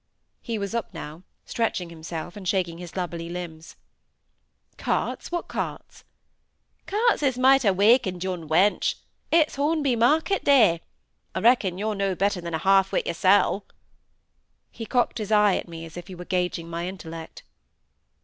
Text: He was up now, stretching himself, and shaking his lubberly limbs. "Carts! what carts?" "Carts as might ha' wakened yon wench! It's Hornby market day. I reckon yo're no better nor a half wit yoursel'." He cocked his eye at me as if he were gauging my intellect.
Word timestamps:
He 0.41 0.57
was 0.57 0.73
up 0.73 0.91
now, 0.95 1.21
stretching 1.45 1.91
himself, 1.91 2.35
and 2.35 2.47
shaking 2.47 2.79
his 2.79 2.95
lubberly 2.97 3.29
limbs. 3.29 3.75
"Carts! 4.75 5.31
what 5.31 5.47
carts?" 5.47 6.03
"Carts 6.87 7.21
as 7.21 7.37
might 7.37 7.61
ha' 7.61 7.69
wakened 7.71 8.23
yon 8.23 8.49
wench! 8.49 8.95
It's 9.29 9.57
Hornby 9.57 9.95
market 9.95 10.43
day. 10.43 10.81
I 11.35 11.39
reckon 11.41 11.77
yo're 11.77 11.93
no 11.93 12.15
better 12.15 12.41
nor 12.41 12.53
a 12.55 12.57
half 12.57 12.91
wit 12.91 13.05
yoursel'." 13.05 13.63
He 14.71 14.87
cocked 14.87 15.19
his 15.19 15.31
eye 15.31 15.55
at 15.57 15.67
me 15.67 15.85
as 15.85 15.95
if 15.95 16.07
he 16.07 16.15
were 16.15 16.25
gauging 16.25 16.67
my 16.67 16.87
intellect. 16.87 17.43